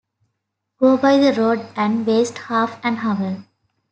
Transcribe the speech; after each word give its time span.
Go 0.79 0.97
by 0.97 1.17
the 1.17 1.31
road 1.39 1.63
and 1.75 2.07
waste 2.07 2.35
half 2.39 2.83
an 2.83 2.97
hour! 3.01 3.45